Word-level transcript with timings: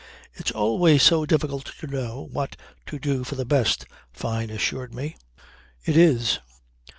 "It's 0.33 0.49
always 0.49 1.03
so 1.03 1.27
difficult 1.27 1.73
to 1.77 1.85
know 1.85 2.27
what 2.33 2.57
to 2.87 2.97
do 2.97 3.23
for 3.23 3.35
the 3.35 3.45
best," 3.45 3.85
Fyne 4.11 4.49
assured 4.49 4.95
me. 4.95 5.15
It 5.85 5.95
is. 5.95 6.39